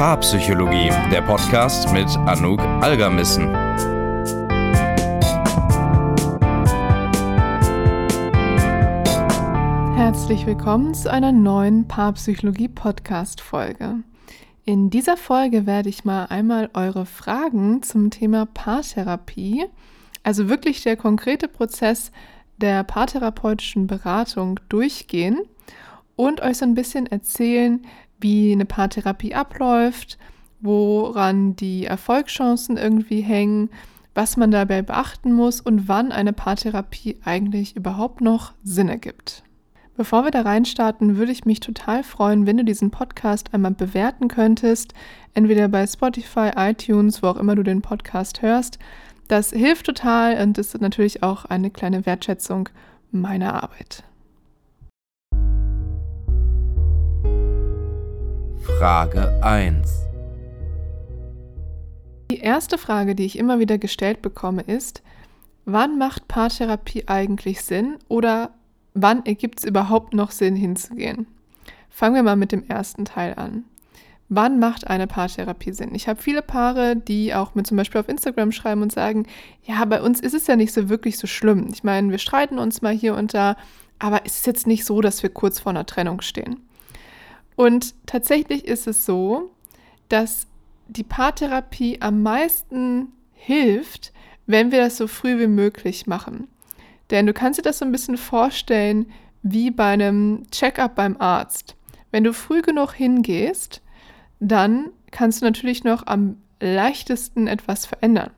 [0.00, 3.54] Paarpsychologie, der Podcast mit Anouk Algermissen.
[9.94, 13.96] Herzlich willkommen zu einer neuen Paarpsychologie-Podcast-Folge.
[14.64, 19.66] In dieser Folge werde ich mal einmal eure Fragen zum Thema Paartherapie,
[20.22, 22.10] also wirklich der konkrete Prozess
[22.56, 25.40] der paartherapeutischen Beratung durchgehen
[26.16, 27.84] und euch so ein bisschen erzählen,
[28.20, 30.18] wie eine Paartherapie abläuft,
[30.60, 33.70] woran die Erfolgschancen irgendwie hängen,
[34.14, 39.42] was man dabei beachten muss und wann eine Paartherapie eigentlich überhaupt noch Sinn ergibt.
[39.96, 44.28] Bevor wir da reinstarten, würde ich mich total freuen, wenn du diesen Podcast einmal bewerten
[44.28, 44.94] könntest,
[45.34, 48.78] entweder bei Spotify, iTunes, wo auch immer du den Podcast hörst.
[49.28, 52.70] Das hilft total und ist natürlich auch eine kleine Wertschätzung
[53.12, 54.02] meiner Arbeit.
[58.62, 60.06] Frage 1.
[62.30, 65.02] Die erste Frage, die ich immer wieder gestellt bekomme, ist,
[65.64, 68.50] wann macht Paartherapie eigentlich Sinn oder
[68.92, 71.26] wann ergibt es überhaupt noch Sinn hinzugehen?
[71.88, 73.64] Fangen wir mal mit dem ersten Teil an.
[74.28, 75.94] Wann macht eine Paartherapie Sinn?
[75.94, 79.26] Ich habe viele Paare, die auch mir zum Beispiel auf Instagram schreiben und sagen,
[79.64, 81.68] ja, bei uns ist es ja nicht so wirklich so schlimm.
[81.72, 83.56] Ich meine, wir streiten uns mal hier und da,
[83.98, 86.60] aber es ist jetzt nicht so, dass wir kurz vor einer Trennung stehen.
[87.60, 89.50] Und tatsächlich ist es so,
[90.08, 90.46] dass
[90.88, 94.14] die Paartherapie am meisten hilft,
[94.46, 96.48] wenn wir das so früh wie möglich machen.
[97.10, 101.76] Denn du kannst dir das so ein bisschen vorstellen wie bei einem Checkup beim Arzt.
[102.10, 103.82] Wenn du früh genug hingehst,
[104.38, 108.30] dann kannst du natürlich noch am leichtesten etwas verändern.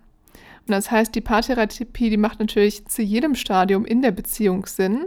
[0.67, 5.05] Und das heißt, die Paartherapie, die macht natürlich zu jedem Stadium in der Beziehung Sinn.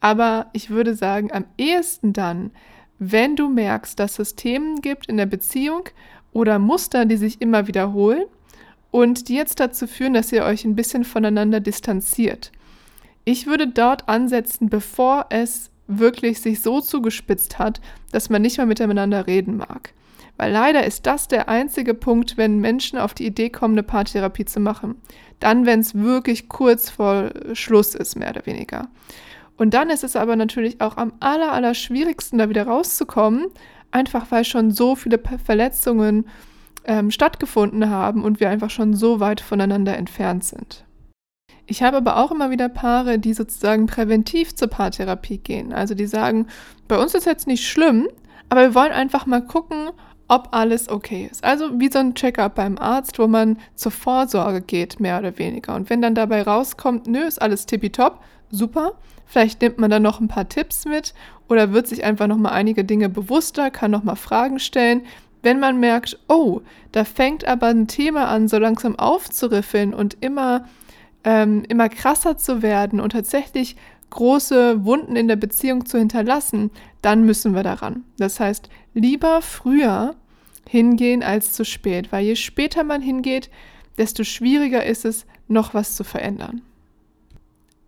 [0.00, 2.50] Aber ich würde sagen, am ehesten dann,
[2.98, 5.84] wenn du merkst, dass es Themen gibt in der Beziehung
[6.32, 8.24] oder Muster, die sich immer wiederholen
[8.90, 12.52] und die jetzt dazu führen, dass ihr euch ein bisschen voneinander distanziert.
[13.24, 17.80] Ich würde dort ansetzen, bevor es wirklich sich so zugespitzt hat,
[18.12, 19.92] dass man nicht mehr miteinander reden mag.
[20.36, 24.44] Weil leider ist das der einzige Punkt, wenn Menschen auf die Idee kommen, eine Paartherapie
[24.44, 24.94] zu machen.
[25.40, 28.88] Dann, wenn es wirklich kurz vor Schluss ist, mehr oder weniger.
[29.58, 33.46] Und dann ist es aber natürlich auch am aller, aller schwierigsten, da wieder rauszukommen,
[33.90, 36.26] einfach weil schon so viele Verletzungen
[36.84, 40.84] ähm, stattgefunden haben und wir einfach schon so weit voneinander entfernt sind.
[41.66, 45.74] Ich habe aber auch immer wieder Paare, die sozusagen präventiv zur Paartherapie gehen.
[45.74, 46.46] Also die sagen,
[46.86, 48.08] bei uns ist jetzt nicht schlimm,
[48.48, 49.90] aber wir wollen einfach mal gucken,
[50.28, 51.44] ob alles okay ist.
[51.44, 55.74] Also wie so ein Checkup beim Arzt, wo man zur Vorsorge geht, mehr oder weniger.
[55.74, 58.92] Und wenn dann dabei rauskommt, nö, ist alles tippitopp, super,
[59.28, 61.14] Vielleicht nimmt man dann noch ein paar Tipps mit
[61.48, 65.02] oder wird sich einfach noch mal einige Dinge bewusster, kann noch mal Fragen stellen.
[65.42, 66.62] Wenn man merkt, oh,
[66.92, 70.66] da fängt aber ein Thema an, so langsam aufzuriffeln und immer,
[71.24, 73.76] ähm, immer krasser zu werden und tatsächlich
[74.10, 76.70] große Wunden in der Beziehung zu hinterlassen,
[77.02, 78.04] dann müssen wir daran.
[78.16, 80.16] Das heißt, lieber früher
[80.66, 83.50] hingehen als zu spät, weil je später man hingeht,
[83.98, 86.62] desto schwieriger ist es, noch was zu verändern.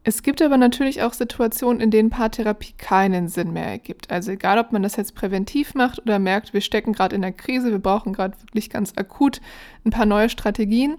[0.02, 4.10] Es gibt aber natürlich auch Situationen, in denen Paartherapie keinen Sinn mehr ergibt.
[4.10, 7.32] Also egal, ob man das jetzt präventiv macht oder merkt, wir stecken gerade in der
[7.32, 9.40] Krise, wir brauchen gerade wirklich ganz akut
[9.84, 10.96] ein paar neue Strategien.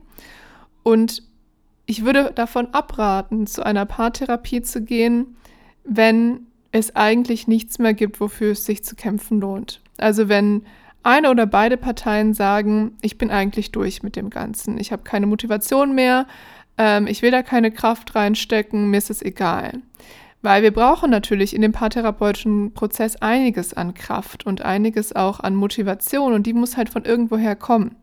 [0.83, 1.23] Und
[1.87, 5.35] ich würde davon abraten, zu einer Paartherapie zu gehen,
[5.83, 9.81] wenn es eigentlich nichts mehr gibt, wofür es sich zu kämpfen lohnt.
[9.97, 10.63] Also wenn
[11.03, 15.25] eine oder beide Parteien sagen, ich bin eigentlich durch mit dem Ganzen, ich habe keine
[15.25, 16.27] Motivation mehr,
[16.77, 19.81] ähm, ich will da keine Kraft reinstecken, mir ist es egal.
[20.41, 25.53] Weil wir brauchen natürlich in dem paartherapeutischen Prozess einiges an Kraft und einiges auch an
[25.53, 27.95] Motivation und die muss halt von irgendwoher kommen.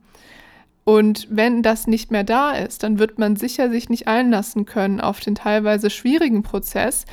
[0.85, 5.01] Und wenn das nicht mehr da ist, dann wird man sicher sich nicht einlassen können
[5.01, 7.05] auf den teilweise schwierigen Prozess,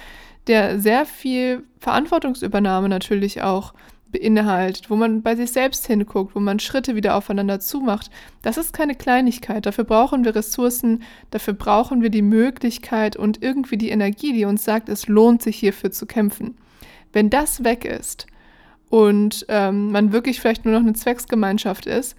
[0.47, 3.73] der sehr viel Verantwortungsübernahme natürlich auch
[4.11, 8.09] beinhaltet, wo man bei sich selbst hinguckt, wo man Schritte wieder aufeinander zumacht.
[8.41, 9.65] Das ist keine Kleinigkeit.
[9.65, 14.63] Dafür brauchen wir Ressourcen, dafür brauchen wir die Möglichkeit und irgendwie die Energie, die uns
[14.63, 16.57] sagt, es lohnt sich hierfür zu kämpfen.
[17.13, 18.27] Wenn das weg ist
[18.89, 22.15] und ähm, man wirklich vielleicht nur noch eine Zwecksgemeinschaft ist,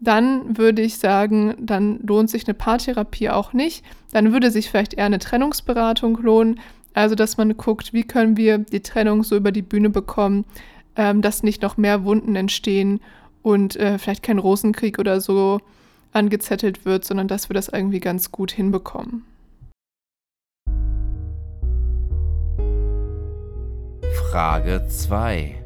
[0.00, 3.84] dann würde ich sagen, dann lohnt sich eine Paartherapie auch nicht.
[4.12, 6.58] Dann würde sich vielleicht eher eine Trennungsberatung lohnen.
[6.94, 10.44] Also, dass man guckt, wie können wir die Trennung so über die Bühne bekommen,
[10.96, 13.00] ähm, dass nicht noch mehr Wunden entstehen
[13.42, 15.60] und äh, vielleicht kein Rosenkrieg oder so
[16.12, 19.24] angezettelt wird, sondern dass wir das irgendwie ganz gut hinbekommen.
[24.30, 25.56] Frage 2.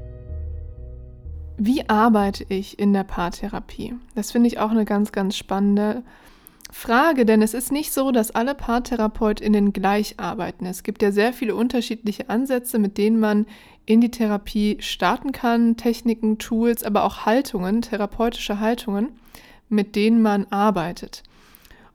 [1.56, 3.94] Wie arbeite ich in der Paartherapie?
[4.14, 6.02] Das finde ich auch eine ganz, ganz spannende
[6.70, 10.66] Frage, denn es ist nicht so, dass alle PaartherapeutInnen gleich arbeiten.
[10.66, 13.46] Es gibt ja sehr viele unterschiedliche Ansätze, mit denen man
[13.86, 19.08] in die Therapie starten kann, Techniken, Tools, aber auch Haltungen, therapeutische Haltungen,
[19.68, 21.22] mit denen man arbeitet.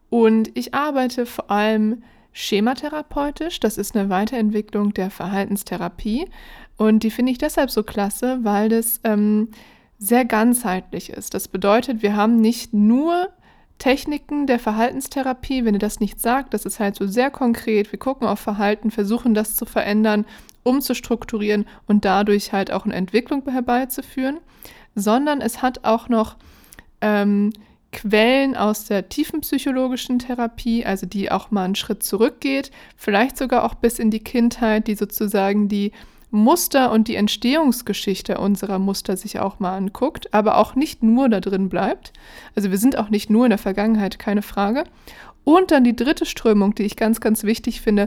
[0.09, 6.27] Und ich arbeite vor allem schematherapeutisch, das ist eine Weiterentwicklung der Verhaltenstherapie
[6.77, 9.49] und die finde ich deshalb so klasse, weil das ähm,
[9.97, 11.33] sehr ganzheitlich ist.
[11.33, 13.29] Das bedeutet, wir haben nicht nur
[13.79, 17.91] Techniken der Verhaltenstherapie, wenn ihr das nicht sagt, das ist halt so sehr konkret.
[17.91, 20.25] Wir gucken auf Verhalten, versuchen das zu verändern,
[20.69, 24.37] umzustrukturieren und dadurch halt auch eine Entwicklung herbeizuführen,
[24.95, 26.37] sondern es hat auch noch
[27.01, 27.51] ähm,
[27.91, 33.73] Quellen aus der tiefenpsychologischen Therapie, also die auch mal einen Schritt zurückgeht, vielleicht sogar auch
[33.73, 35.91] bis in die Kindheit, die sozusagen die
[36.31, 41.39] Muster und die Entstehungsgeschichte unserer Muster sich auch mal anguckt, aber auch nicht nur da
[41.39, 42.13] drin bleibt.
[42.55, 44.83] Also wir sind auch nicht nur in der Vergangenheit, keine Frage.
[45.43, 48.05] Und dann die dritte Strömung, die ich ganz, ganz wichtig finde,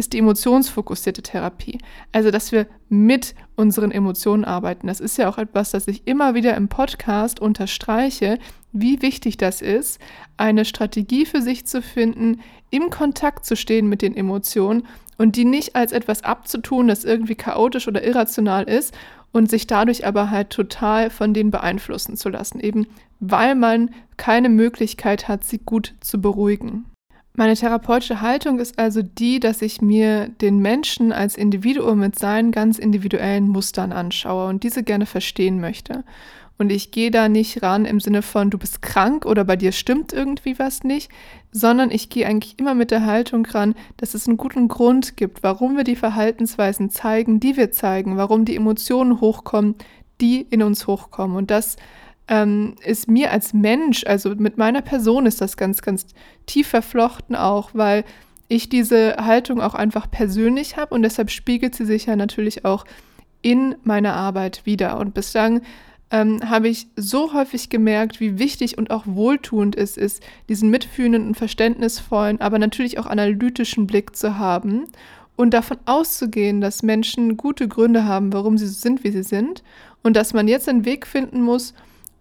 [0.00, 1.78] ist die emotionsfokussierte Therapie.
[2.10, 4.88] Also, dass wir mit unseren Emotionen arbeiten.
[4.88, 8.38] Das ist ja auch etwas, das ich immer wieder im Podcast unterstreiche,
[8.72, 10.00] wie wichtig das ist,
[10.36, 14.86] eine Strategie für sich zu finden, im Kontakt zu stehen mit den Emotionen
[15.18, 18.94] und die nicht als etwas abzutun, das irgendwie chaotisch oder irrational ist
[19.32, 22.86] und sich dadurch aber halt total von denen beeinflussen zu lassen, eben
[23.20, 26.86] weil man keine Möglichkeit hat, sie gut zu beruhigen.
[27.34, 32.50] Meine therapeutische Haltung ist also die, dass ich mir den Menschen als Individuum mit seinen
[32.50, 36.04] ganz individuellen Mustern anschaue und diese gerne verstehen möchte.
[36.58, 39.72] Und ich gehe da nicht ran im Sinne von, du bist krank oder bei dir
[39.72, 41.10] stimmt irgendwie was nicht,
[41.52, 45.42] sondern ich gehe eigentlich immer mit der Haltung ran, dass es einen guten Grund gibt,
[45.42, 49.76] warum wir die Verhaltensweisen zeigen, die wir zeigen, warum die Emotionen hochkommen,
[50.20, 51.36] die in uns hochkommen.
[51.36, 51.76] Und das
[52.30, 56.06] ähm, ist mir als Mensch, also mit meiner Person ist das ganz, ganz
[56.46, 58.04] tief verflochten auch, weil
[58.48, 62.84] ich diese Haltung auch einfach persönlich habe und deshalb spiegelt sie sich ja natürlich auch
[63.42, 64.98] in meiner Arbeit wieder.
[64.98, 65.62] Und bislang
[66.12, 71.26] ähm, habe ich so häufig gemerkt, wie wichtig und auch wohltuend es ist, diesen mitfühlenden
[71.26, 74.84] und verständnisvollen, aber natürlich auch analytischen Blick zu haben
[75.34, 79.64] und davon auszugehen, dass Menschen gute Gründe haben, warum sie so sind, wie sie sind
[80.02, 81.74] und dass man jetzt einen Weg finden muss,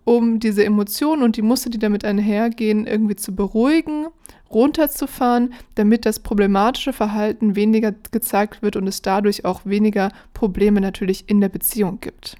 [0.09, 4.07] um diese Emotionen und die Muster, die damit einhergehen, irgendwie zu beruhigen,
[4.49, 11.29] runterzufahren, damit das problematische Verhalten weniger gezeigt wird und es dadurch auch weniger Probleme natürlich
[11.29, 12.37] in der Beziehung gibt.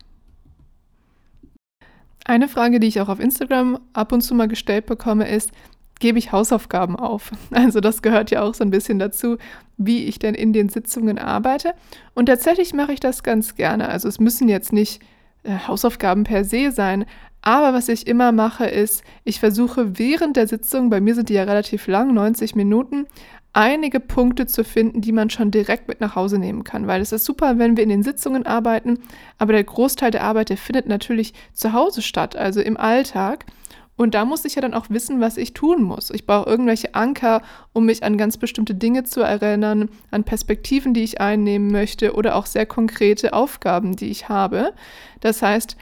[2.25, 5.51] Eine Frage, die ich auch auf Instagram ab und zu mal gestellt bekomme, ist,
[6.00, 7.31] gebe ich Hausaufgaben auf?
[7.51, 9.38] Also das gehört ja auch so ein bisschen dazu,
[9.77, 11.75] wie ich denn in den Sitzungen arbeite.
[12.16, 13.89] Und tatsächlich mache ich das ganz gerne.
[13.89, 15.04] Also es müssen jetzt nicht
[15.44, 17.06] äh, Hausaufgaben per se sein,
[17.50, 21.34] aber was ich immer mache, ist, ich versuche während der Sitzung, bei mir sind die
[21.34, 23.07] ja relativ lang, 90 Minuten,
[23.54, 26.86] einige Punkte zu finden, die man schon direkt mit nach Hause nehmen kann.
[26.86, 29.00] Weil es ist super, wenn wir in den Sitzungen arbeiten,
[29.38, 33.46] aber der Großteil der Arbeit, der findet natürlich zu Hause statt, also im Alltag.
[33.95, 36.10] Und da muss ich ja dann auch wissen, was ich tun muss.
[36.10, 37.42] Ich brauche irgendwelche Anker,
[37.74, 42.36] um mich an ganz bestimmte Dinge zu erinnern, an Perspektiven, die ich einnehmen möchte oder
[42.36, 44.74] auch sehr konkrete Aufgaben, die ich habe.
[45.19, 45.75] Das heißt,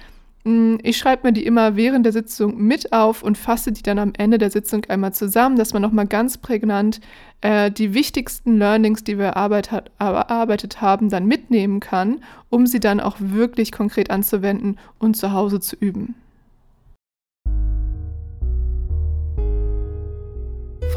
[0.84, 4.14] ich schreibe mir die immer während der Sitzung mit auf und fasse die dann am
[4.18, 7.02] Ende der Sitzung einmal zusammen, dass man nochmal ganz prägnant
[7.42, 13.00] äh, die wichtigsten Learnings, die wir erarbeitet, erarbeitet haben, dann mitnehmen kann, um sie dann
[13.00, 16.16] auch wirklich konkret anzuwenden und zu Hause zu üben.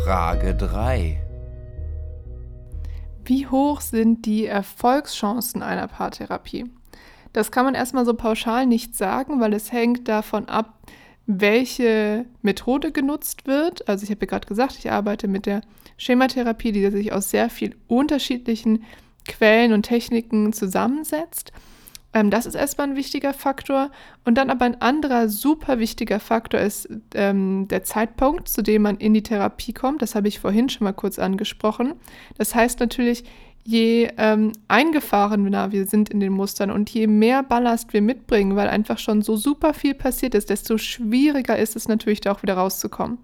[0.04, 1.20] Frage 3.
[3.24, 6.66] Wie hoch sind die Erfolgschancen einer Paartherapie?
[7.32, 10.78] Das kann man erstmal so pauschal nicht sagen, weil es hängt davon ab,
[11.26, 13.88] welche Methode genutzt wird.
[13.88, 15.60] Also ich habe ja gerade gesagt, ich arbeite mit der
[15.96, 18.84] Schematherapie, die sich aus sehr vielen unterschiedlichen
[19.26, 21.52] Quellen und Techniken zusammensetzt.
[22.12, 23.90] Ähm, das ist erstmal ein wichtiger Faktor.
[24.24, 28.96] Und dann aber ein anderer super wichtiger Faktor ist ähm, der Zeitpunkt, zu dem man
[28.96, 30.02] in die Therapie kommt.
[30.02, 31.94] Das habe ich vorhin schon mal kurz angesprochen.
[32.36, 33.24] Das heißt natürlich,
[33.64, 38.68] je ähm, eingefahrener wir sind in den Mustern und je mehr Ballast wir mitbringen, weil
[38.68, 42.54] einfach schon so super viel passiert ist, desto schwieriger ist es natürlich da auch wieder
[42.54, 43.18] rauszukommen.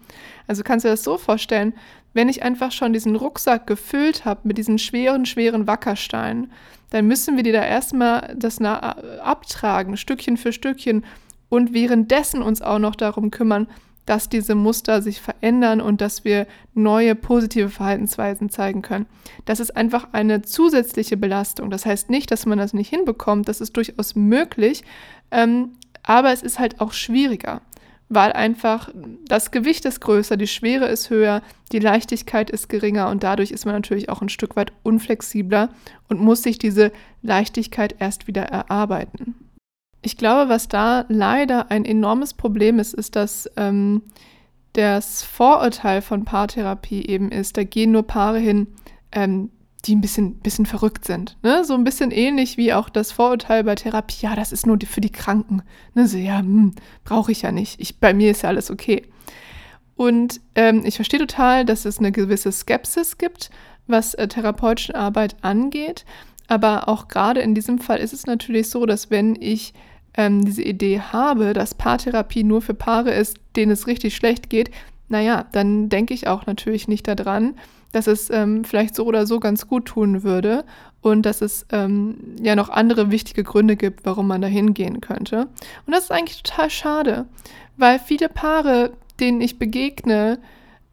[0.47, 1.75] Also kannst du dir das so vorstellen,
[2.13, 6.53] wenn ich einfach schon diesen Rucksack gefüllt habe mit diesen schweren, schweren Wackersteinen,
[6.91, 11.05] dann müssen wir die da erstmal das abtragen, Stückchen für Stückchen
[11.49, 13.69] und währenddessen uns auch noch darum kümmern,
[14.07, 19.07] dass diese Muster sich verändern und dass wir neue positive Verhaltensweisen zeigen können.
[19.45, 21.71] Das ist einfach eine zusätzliche Belastung.
[21.71, 24.83] Das heißt nicht, dass man das nicht hinbekommt, das ist durchaus möglich.
[25.31, 25.73] Ähm,
[26.03, 27.63] Aber es ist halt auch schwieriger,
[28.09, 28.91] weil einfach
[29.27, 33.65] das Gewicht ist größer, die Schwere ist höher, die Leichtigkeit ist geringer und dadurch ist
[33.65, 35.71] man natürlich auch ein Stück weit unflexibler
[36.09, 39.35] und muss sich diese Leichtigkeit erst wieder erarbeiten.
[40.07, 44.03] Ich glaube, was da leider ein enormes Problem ist, ist, dass ähm,
[44.73, 48.69] das Vorurteil von Paartherapie eben ist, da gehen nur Paare hin,
[49.11, 49.51] ähm,
[49.85, 51.37] die ein bisschen, bisschen verrückt sind.
[51.43, 51.65] Ne?
[51.65, 55.01] So ein bisschen ähnlich wie auch das Vorurteil bei Therapie, ja, das ist nur für
[55.01, 55.65] die Kranken.
[55.95, 56.07] Ne?
[56.07, 57.81] So, ja, hm, brauche ich ja nicht.
[57.81, 59.03] Ich, bei mir ist ja alles okay.
[59.97, 63.51] Und ähm, ich verstehe total, dass es eine gewisse Skepsis gibt,
[63.89, 66.05] was äh, therapeutische Arbeit angeht.
[66.47, 69.75] Aber auch gerade in diesem Fall ist es natürlich so, dass wenn ich
[70.17, 74.71] ähm, diese Idee habe, dass Paartherapie nur für Paare ist, denen es richtig schlecht geht,
[75.09, 77.55] naja, dann denke ich auch natürlich nicht daran,
[77.93, 80.65] dass es ähm, vielleicht so oder so ganz gut tun würde
[81.01, 85.49] und dass es ähm, ja noch andere wichtige Gründe gibt, warum man da hingehen könnte.
[85.87, 87.27] Und das ist eigentlich total schade,
[87.77, 90.39] weil viele Paare, denen ich begegne,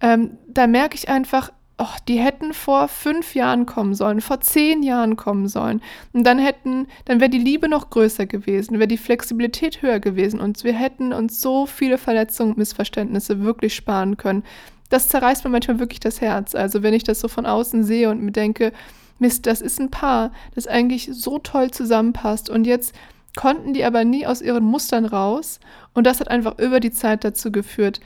[0.01, 4.84] ähm, da merke ich einfach, oh, die hätten vor fünf Jahren kommen sollen, vor zehn
[4.84, 5.82] Jahren kommen sollen.
[6.13, 10.39] Und dann hätten, dann wäre die Liebe noch größer gewesen, wäre die Flexibilität höher gewesen
[10.39, 14.44] und wir hätten uns so viele Verletzungen und Missverständnisse wirklich sparen können.
[14.89, 16.53] Das zerreißt mir manchmal wirklich das Herz.
[16.53, 18.72] Also wenn ich das so von außen sehe und mir denke,
[19.20, 22.94] Mist, das ist ein Paar, das eigentlich so toll zusammenpasst und jetzt
[23.36, 25.60] konnten die aber nie aus ihren Mustern raus
[25.94, 28.00] und das hat einfach über die Zeit dazu geführt,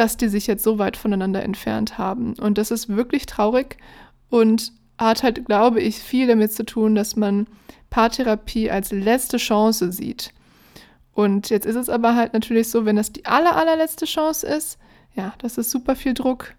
[0.00, 2.32] dass die sich jetzt so weit voneinander entfernt haben.
[2.32, 3.76] Und das ist wirklich traurig
[4.30, 7.46] und hat halt, glaube ich, viel damit zu tun, dass man
[7.90, 10.32] Paartherapie als letzte Chance sieht.
[11.12, 14.78] Und jetzt ist es aber halt natürlich so, wenn das die aller, allerletzte Chance ist,
[15.14, 16.54] ja, das ist super viel Druck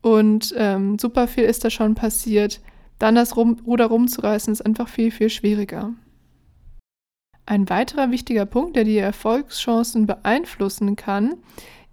[0.00, 2.62] und ähm, super viel ist da schon passiert.
[2.98, 5.92] Dann das rum, Ruder rumzureißen, ist einfach viel, viel schwieriger.
[7.44, 11.34] Ein weiterer wichtiger Punkt, der die Erfolgschancen beeinflussen kann,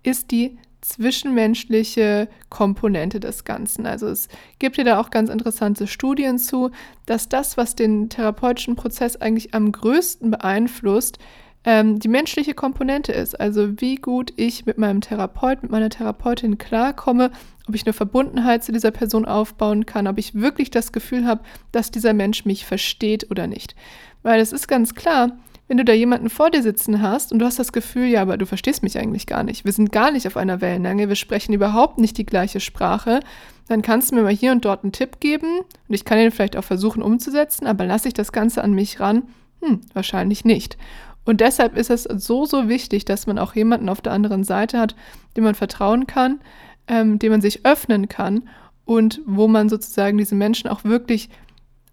[0.04, 3.86] ist die zwischenmenschliche Komponente des Ganzen.
[3.86, 4.28] Also es
[4.60, 6.72] gibt hier da auch ganz interessante Studien zu,
[7.06, 11.18] dass das, was den therapeutischen Prozess eigentlich am größten beeinflusst,
[11.64, 13.40] ähm, die menschliche Komponente ist.
[13.40, 17.32] Also wie gut ich mit meinem Therapeut, mit meiner Therapeutin klarkomme,
[17.68, 21.44] ob ich eine Verbundenheit zu dieser Person aufbauen kann, ob ich wirklich das Gefühl habe,
[21.72, 23.76] dass dieser Mensch mich versteht oder nicht.
[24.22, 25.32] Weil es ist ganz klar,
[25.68, 28.38] wenn du da jemanden vor dir sitzen hast und du hast das Gefühl, ja, aber
[28.38, 31.54] du verstehst mich eigentlich gar nicht, wir sind gar nicht auf einer Wellenlänge, wir sprechen
[31.54, 33.20] überhaupt nicht die gleiche Sprache,
[33.68, 36.32] dann kannst du mir mal hier und dort einen Tipp geben und ich kann ihn
[36.32, 39.24] vielleicht auch versuchen umzusetzen, aber lasse ich das Ganze an mich ran?
[39.62, 40.78] Hm, wahrscheinlich nicht.
[41.24, 44.80] Und deshalb ist es so, so wichtig, dass man auch jemanden auf der anderen Seite
[44.80, 44.96] hat,
[45.36, 46.40] dem man vertrauen kann,
[46.88, 48.48] ähm, dem man sich öffnen kann
[48.86, 51.30] und wo man sozusagen diese Menschen auch wirklich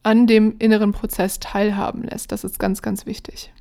[0.03, 2.33] an dem inneren Prozess teilhaben lässt.
[2.33, 3.53] Das ist ganz, ganz wichtig.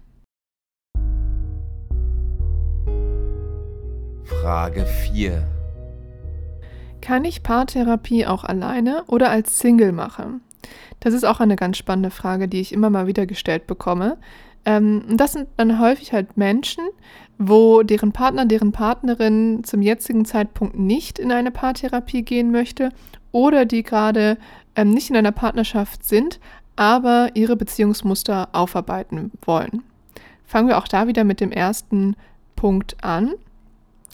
[4.39, 5.47] Frage 4.
[7.01, 10.41] Kann ich Paartherapie auch alleine oder als Single machen?
[10.99, 14.17] Das ist auch eine ganz spannende Frage, die ich immer mal wieder gestellt bekomme.
[14.65, 16.83] Ähm, das sind dann häufig halt Menschen,
[17.37, 22.89] wo deren Partner, deren Partnerin zum jetzigen Zeitpunkt nicht in eine Paartherapie gehen möchte
[23.31, 24.37] oder die gerade
[24.75, 26.39] ähm, nicht in einer Partnerschaft sind,
[26.75, 29.83] aber ihre Beziehungsmuster aufarbeiten wollen.
[30.45, 32.15] Fangen wir auch da wieder mit dem ersten
[32.55, 33.33] Punkt an.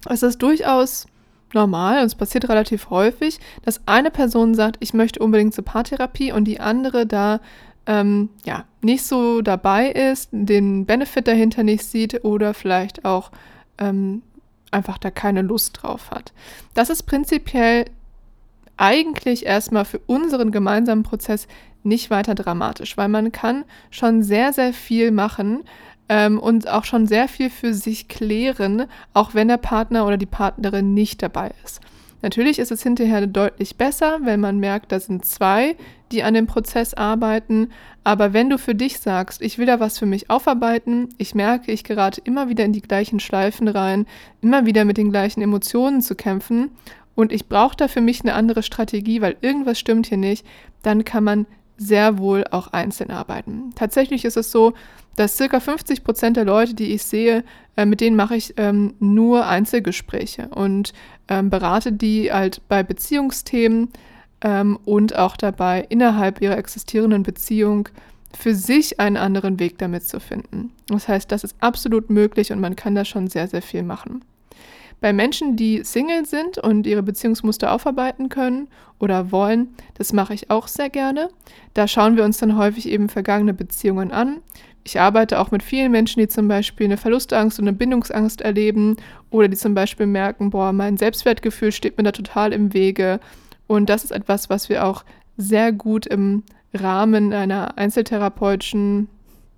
[0.09, 1.07] Es ist durchaus
[1.53, 6.31] normal und es passiert relativ häufig, dass eine Person sagt, ich möchte unbedingt zur Paartherapie
[6.31, 7.39] und die andere da
[7.85, 13.31] ähm, ja, nicht so dabei ist, den Benefit dahinter nicht sieht oder vielleicht auch
[13.77, 14.21] ähm,
[14.71, 16.33] einfach da keine Lust drauf hat.
[16.73, 17.85] Das ist prinzipiell
[18.75, 21.47] eigentlich erstmal für unseren gemeinsamen Prozess
[21.83, 25.63] nicht weiter dramatisch, weil man kann schon sehr, sehr viel machen,
[26.09, 30.25] ähm, und auch schon sehr viel für sich klären, auch wenn der Partner oder die
[30.25, 31.81] Partnerin nicht dabei ist.
[32.21, 35.75] Natürlich ist es hinterher deutlich besser, wenn man merkt, da sind zwei,
[36.11, 37.69] die an dem Prozess arbeiten.
[38.03, 41.71] Aber wenn du für dich sagst, ich will da was für mich aufarbeiten, ich merke,
[41.71, 44.07] ich gerate immer wieder in die gleichen Schleifen rein,
[44.41, 46.71] immer wieder mit den gleichen Emotionen zu kämpfen
[47.13, 50.45] und ich brauche da für mich eine andere Strategie, weil irgendwas stimmt hier nicht,
[50.81, 51.45] dann kann man
[51.77, 53.71] sehr wohl auch einzeln arbeiten.
[53.75, 54.73] Tatsächlich ist es so,
[55.17, 57.43] dass circa 50 Prozent der Leute, die ich sehe,
[57.75, 60.93] äh, mit denen mache ich ähm, nur Einzelgespräche und
[61.27, 63.89] ähm, berate die halt bei Beziehungsthemen
[64.41, 67.89] ähm, und auch dabei, innerhalb ihrer existierenden Beziehung
[68.37, 70.71] für sich einen anderen Weg damit zu finden.
[70.87, 74.23] Das heißt, das ist absolut möglich und man kann da schon sehr, sehr viel machen.
[74.99, 78.67] Bei Menschen, die Single sind und ihre Beziehungsmuster aufarbeiten können
[78.99, 81.29] oder wollen, das mache ich auch sehr gerne.
[81.75, 84.37] Da schauen wir uns dann häufig eben vergangene Beziehungen an.
[84.87, 88.95] Ich arbeite auch mit vielen Menschen, die zum Beispiel eine Verlustangst und eine Bindungsangst erleben
[89.29, 93.19] oder die zum Beispiel merken, boah, mein Selbstwertgefühl steht mir da total im Wege.
[93.67, 95.03] Und das ist etwas, was wir auch
[95.35, 99.09] sehr gut im Rahmen einer einzeltherapeutischen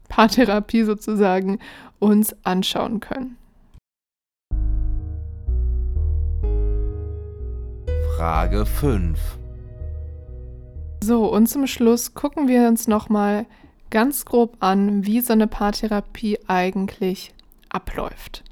[0.07, 1.59] Paartherapie sozusagen
[2.00, 3.38] uns anschauen können.
[8.17, 9.19] Frage 5.
[11.03, 13.45] So, und zum Schluss gucken wir uns nochmal
[13.89, 17.34] ganz grob an, wie so eine Paartherapie eigentlich
[17.69, 18.43] abläuft.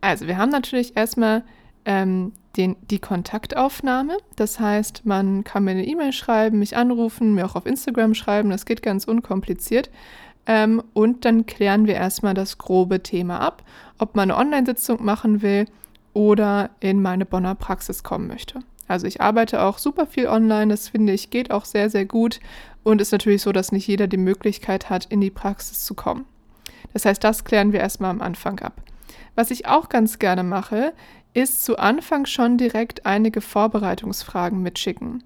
[0.00, 1.44] Also, wir haben natürlich erstmal
[1.84, 4.18] ähm, den, die Kontaktaufnahme.
[4.36, 8.50] Das heißt, man kann mir eine E-Mail schreiben, mich anrufen, mir auch auf Instagram schreiben.
[8.50, 9.90] Das geht ganz unkompliziert.
[10.46, 13.62] Ähm, und dann klären wir erstmal das grobe Thema ab,
[13.98, 15.66] ob man eine Online-Sitzung machen will
[16.14, 18.60] oder in meine Bonner Praxis kommen möchte.
[18.88, 22.40] Also ich arbeite auch super viel online, das finde ich geht auch sehr, sehr gut
[22.82, 26.24] und ist natürlich so, dass nicht jeder die Möglichkeit hat, in die Praxis zu kommen.
[26.92, 28.74] Das heißt, das klären wir erstmal am Anfang ab.
[29.34, 30.92] Was ich auch ganz gerne mache,
[31.34, 35.22] ist zu Anfang schon direkt einige Vorbereitungsfragen mitschicken.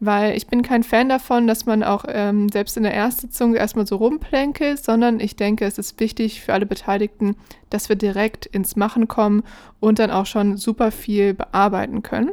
[0.00, 3.86] Weil ich bin kein Fan davon, dass man auch ähm, selbst in der Erstsitzung erstmal
[3.86, 7.36] so rumplänkelt, sondern ich denke, es ist wichtig für alle Beteiligten,
[7.70, 9.44] dass wir direkt ins Machen kommen
[9.78, 12.32] und dann auch schon super viel bearbeiten können.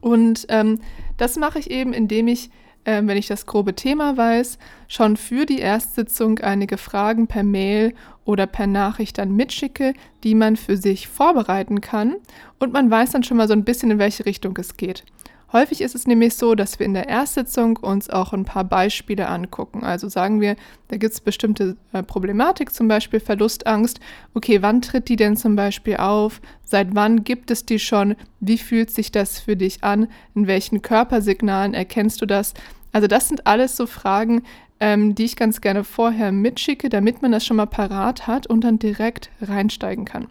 [0.00, 0.80] Und ähm,
[1.16, 2.50] das mache ich eben, indem ich,
[2.84, 7.94] äh, wenn ich das grobe Thema weiß, schon für die Erstsitzung einige Fragen per Mail
[8.24, 12.16] oder per Nachricht dann mitschicke, die man für sich vorbereiten kann.
[12.58, 15.04] Und man weiß dann schon mal so ein bisschen, in welche Richtung es geht.
[15.52, 19.28] Häufig ist es nämlich so, dass wir in der Erstsitzung uns auch ein paar Beispiele
[19.28, 19.84] angucken.
[19.84, 20.56] Also sagen wir,
[20.88, 24.00] da gibt es bestimmte äh, Problematik, zum Beispiel Verlustangst.
[24.34, 26.40] Okay, wann tritt die denn zum Beispiel auf?
[26.64, 28.16] Seit wann gibt es die schon?
[28.40, 30.08] Wie fühlt sich das für dich an?
[30.34, 32.54] In welchen Körpersignalen erkennst du das?
[32.92, 34.42] Also das sind alles so Fragen,
[34.80, 38.62] ähm, die ich ganz gerne vorher mitschicke, damit man das schon mal parat hat und
[38.62, 40.26] dann direkt reinsteigen kann.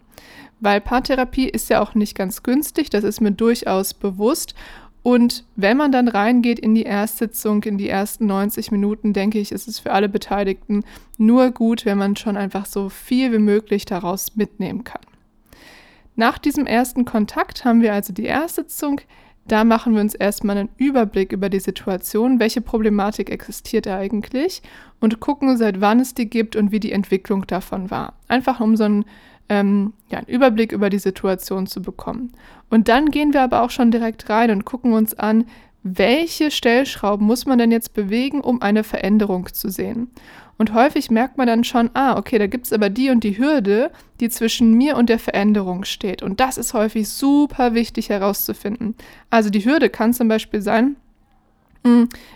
[0.60, 4.54] Weil Paartherapie ist ja auch nicht ganz günstig, das ist mir durchaus bewusst.
[5.06, 9.52] Und wenn man dann reingeht in die Erstsitzung, in die ersten 90 Minuten, denke ich,
[9.52, 10.82] ist es für alle Beteiligten
[11.16, 15.02] nur gut, wenn man schon einfach so viel wie möglich daraus mitnehmen kann.
[16.16, 19.00] Nach diesem ersten Kontakt haben wir also die Erstsitzung.
[19.46, 24.60] Da machen wir uns erstmal einen Überblick über die Situation, welche Problematik existiert eigentlich
[24.98, 28.14] und gucken, seit wann es die gibt und wie die Entwicklung davon war.
[28.26, 29.04] Einfach um so einen
[29.48, 32.32] ähm, ja, einen Überblick über die Situation zu bekommen.
[32.70, 35.44] Und dann gehen wir aber auch schon direkt rein und gucken uns an,
[35.82, 40.10] welche Stellschrauben muss man denn jetzt bewegen, um eine Veränderung zu sehen.
[40.58, 43.38] Und häufig merkt man dann schon, ah, okay, da gibt es aber die und die
[43.38, 46.22] Hürde, die zwischen mir und der Veränderung steht.
[46.22, 48.96] Und das ist häufig super wichtig herauszufinden.
[49.30, 50.96] Also die Hürde kann zum Beispiel sein,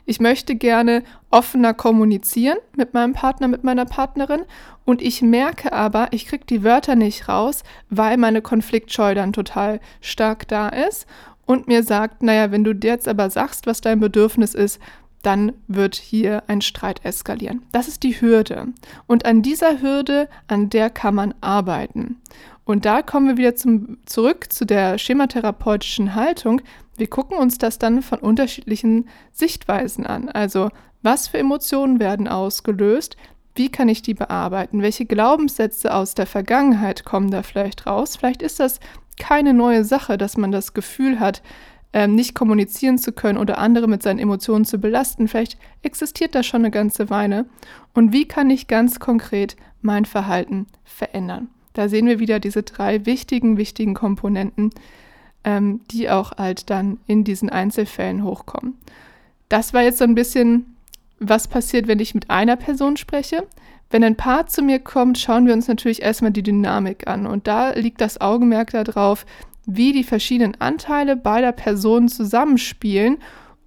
[0.04, 4.42] ich möchte gerne offener kommunizieren mit meinem Partner, mit meiner Partnerin
[4.84, 9.80] und ich merke aber, ich kriege die Wörter nicht raus, weil meine Konfliktscheu dann total
[10.00, 11.06] stark da ist
[11.46, 14.80] und mir sagt, naja, wenn du jetzt aber sagst, was dein Bedürfnis ist,
[15.22, 17.62] dann wird hier ein Streit eskalieren.
[17.72, 18.68] Das ist die Hürde.
[19.06, 22.16] Und an dieser Hürde, an der kann man arbeiten.
[22.64, 26.62] Und da kommen wir wieder zum, zurück zu der schematherapeutischen Haltung.
[27.00, 30.28] Wir gucken uns das dann von unterschiedlichen Sichtweisen an.
[30.28, 30.68] Also,
[31.02, 33.16] was für Emotionen werden ausgelöst?
[33.54, 34.82] Wie kann ich die bearbeiten?
[34.82, 38.16] Welche Glaubenssätze aus der Vergangenheit kommen da vielleicht raus?
[38.16, 38.80] Vielleicht ist das
[39.18, 41.42] keine neue Sache, dass man das Gefühl hat,
[41.94, 45.26] ähm, nicht kommunizieren zu können oder andere mit seinen Emotionen zu belasten.
[45.26, 47.46] Vielleicht existiert das schon eine ganze Weile.
[47.94, 51.48] Und wie kann ich ganz konkret mein Verhalten verändern?
[51.72, 54.70] Da sehen wir wieder diese drei wichtigen, wichtigen Komponenten,
[55.44, 58.74] ähm, die auch halt dann in diesen Einzelfällen hochkommen.
[59.48, 60.76] Das war jetzt so ein bisschen,
[61.18, 63.46] was passiert, wenn ich mit einer Person spreche.
[63.90, 67.26] Wenn ein Paar zu mir kommt, schauen wir uns natürlich erstmal die Dynamik an.
[67.26, 69.26] Und da liegt das Augenmerk darauf,
[69.66, 73.18] wie die verschiedenen Anteile beider Personen zusammenspielen,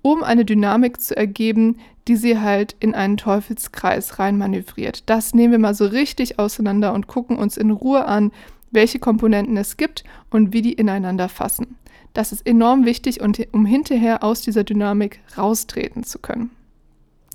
[0.02, 5.10] um eine Dynamik zu ergeben, die sie halt in einen Teufelskreis reinmanövriert.
[5.10, 8.32] Das nehmen wir mal so richtig auseinander und gucken uns in Ruhe an,
[8.74, 11.78] welche Komponenten es gibt und wie die ineinander fassen.
[12.14, 16.52] Das ist enorm wichtig, um hinterher aus dieser Dynamik raustreten zu können.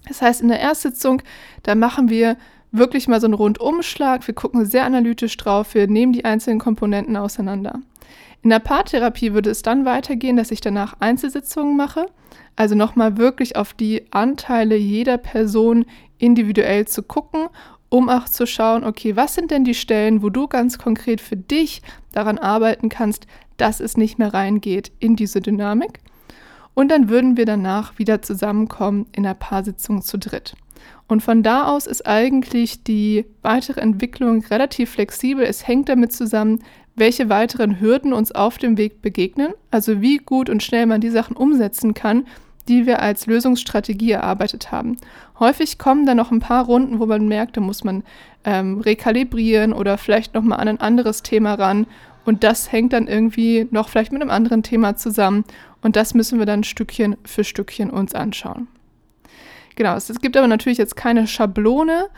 [0.07, 1.23] Das heißt, in der Erstsitzung,
[1.65, 2.37] da machen wir
[2.71, 4.27] wirklich mal so einen Rundumschlag.
[4.27, 7.81] Wir gucken sehr analytisch drauf, wir nehmen die einzelnen Komponenten auseinander.
[8.43, 12.07] In der Paartherapie würde es dann weitergehen, dass ich danach Einzelsitzungen mache,
[12.55, 15.87] also nochmal wirklich auf die Anteile jeder Person
[16.19, 17.49] individuell zu gucken,
[17.89, 21.37] um auch zu schauen, okay, was sind denn die Stellen, wo du ganz konkret für
[21.37, 26.01] dich daran arbeiten kannst, dass es nicht mehr reingeht in diese Dynamik.
[26.75, 30.55] Und dann würden wir danach wieder zusammenkommen in der Paarsitzung zu dritt.
[31.09, 35.45] Und von da aus ist eigentlich die weitere Entwicklung relativ flexibel.
[35.45, 36.63] Es hängt damit zusammen,
[36.95, 41.11] welche weiteren Hürden uns auf dem Weg begegnen, also wie gut und schnell man die
[41.11, 42.27] Sachen umsetzen kann,
[42.69, 44.99] die wir als Lösungsstrategie erarbeitet haben.
[45.41, 48.03] Häufig kommen dann noch ein paar Runden, wo man merkt, da muss man
[48.45, 51.87] ähm, rekalibrieren oder vielleicht nochmal an ein anderes Thema ran.
[52.25, 55.45] Und das hängt dann irgendwie noch vielleicht mit einem anderen Thema zusammen.
[55.81, 58.69] Und das müssen wir dann Stückchen für Stückchen uns anschauen.
[59.77, 62.09] Genau, es gibt aber natürlich jetzt keine Schablone,